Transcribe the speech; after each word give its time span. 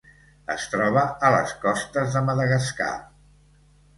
Es 0.53 0.63
troba 0.71 1.01
a 1.27 1.31
les 1.35 1.51
costes 1.65 2.17
de 2.17 2.25
Madagascar. 2.31 2.91